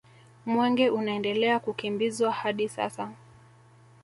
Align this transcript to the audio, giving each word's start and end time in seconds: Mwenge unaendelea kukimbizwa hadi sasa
Mwenge 0.45 0.89
unaendelea 0.89 1.59
kukimbizwa 1.59 2.31
hadi 2.31 2.69
sasa 2.69 3.11